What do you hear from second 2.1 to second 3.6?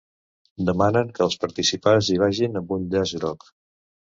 vagin amb un llaç groc.